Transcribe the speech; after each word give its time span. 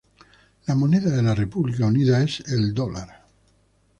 La 0.65 0.73
moneda 0.73 1.11
de 1.11 1.21
la 1.21 1.35
República 1.35 1.85
Unida 1.85 2.23
es 2.23 2.39
el 2.51 2.73
dólar. 2.73 3.21